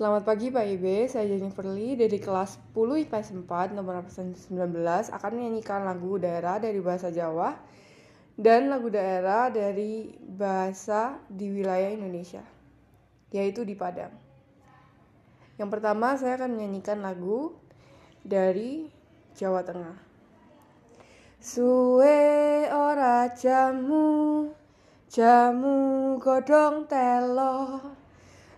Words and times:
Selamat 0.00 0.24
pagi 0.24 0.48
Pak 0.48 0.64
Ibe, 0.64 1.12
saya 1.12 1.28
Jennifer 1.28 1.68
Lee 1.68 1.92
dari 1.92 2.16
kelas 2.16 2.56
10 2.72 3.04
IPS 3.04 3.36
4 3.44 3.76
nomor 3.76 4.00
absen 4.00 4.32
19 4.32 4.80
akan 5.12 5.30
menyanyikan 5.36 5.84
lagu 5.84 6.16
daerah 6.16 6.56
dari 6.56 6.80
bahasa 6.80 7.12
Jawa 7.12 7.52
dan 8.32 8.72
lagu 8.72 8.88
daerah 8.88 9.52
dari 9.52 10.08
bahasa 10.24 11.20
di 11.28 11.52
wilayah 11.52 11.92
Indonesia, 11.92 12.40
yaitu 13.28 13.60
di 13.60 13.76
Padang. 13.76 14.16
Yang 15.60 15.68
pertama 15.68 16.16
saya 16.16 16.40
akan 16.40 16.56
menyanyikan 16.56 17.04
lagu 17.04 17.60
dari 18.24 18.88
Jawa 19.36 19.60
Tengah. 19.68 20.00
Suwe 21.44 22.72
ora 22.72 23.28
jamu, 23.36 24.48
jamu 25.12 26.16
godong 26.16 26.88
telo. 26.88 27.99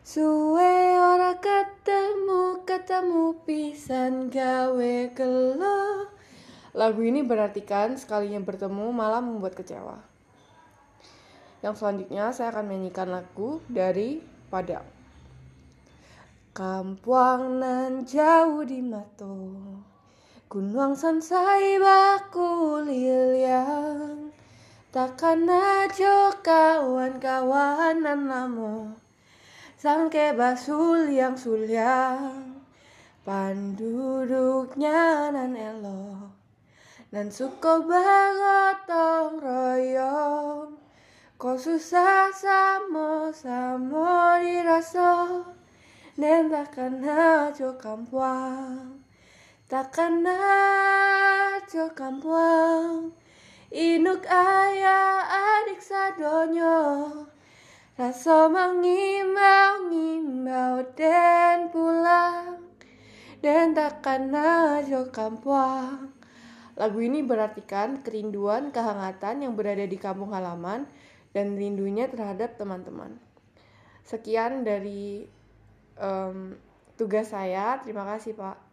Suwe 0.03 0.98
ora 0.98 1.39
ketemu, 1.39 2.66
ketemu 2.66 3.38
pisan 3.47 4.34
gawe 4.34 4.95
gelo. 5.15 6.10
Lagu 6.74 7.06
ini 7.06 7.23
berartikan 7.23 7.95
sekalinya 7.95 8.43
bertemu 8.43 8.91
malah 8.91 9.23
membuat 9.23 9.55
kecewa. 9.55 10.02
Yang 11.62 11.74
selanjutnya 11.79 12.34
saya 12.34 12.51
akan 12.51 12.66
menyanyikan 12.66 13.15
lagu 13.15 13.62
dari 13.70 14.19
Padang. 14.51 14.83
Kampuang 16.51 17.62
nan 17.62 18.02
jauh 18.02 18.60
di 18.66 18.84
mato 18.84 19.57
Gunung 20.52 20.93
sansai 20.93 21.80
baku 21.80 22.84
liliang 22.84 24.29
Takkan 24.93 25.48
ajo 25.48 26.37
kawan-kawanan 26.45 28.29
lamo 28.29 29.01
Sangke 29.82 30.30
basuliang 30.38 31.34
suliang 31.34 32.54
Panduduknya 33.27 35.26
nan 35.34 35.59
elo 35.59 36.30
Nan 37.10 37.26
suko 37.26 37.82
bagotong 37.82 39.42
royong. 39.42 40.79
Kau 41.34 41.59
susah 41.59 42.30
samo 42.30 43.34
samo 43.34 44.38
diraso 44.38 45.51
Nen 46.14 46.46
takkan 46.46 47.02
ajo 47.02 47.74
kampuang. 47.74 49.02
Takkan 49.66 50.23
ajo 50.23 51.90
kampuang 51.90 53.10
Inuk 53.74 54.30
ayah 54.30 55.26
adik 55.26 55.82
sadonyo 55.82 57.01
Rasa 57.93 58.48
mengimbau 58.48 59.93
ngimbau 59.93 60.80
dan 60.96 61.68
pulang 61.68 62.65
Dan 63.45 63.76
takkan 63.76 64.32
ajo 64.32 65.12
kampuang 65.12 66.09
Lagu 66.72 66.98
ini 67.04 67.20
berartikan 67.20 68.00
kerinduan, 68.00 68.72
kehangatan 68.72 69.44
yang 69.44 69.53
berada 69.53 69.84
di 69.84 70.00
kampung 70.00 70.32
halaman 70.32 70.88
dan 71.37 71.53
rindunya 71.53 72.09
terhadap 72.09 72.56
teman-teman. 72.56 73.20
Sekian 74.09 74.65
dari 74.65 75.28
um, 76.00 76.56
tugas 76.97 77.28
saya. 77.28 77.76
Terima 77.84 78.09
kasih, 78.09 78.32
Pak. 78.32 78.72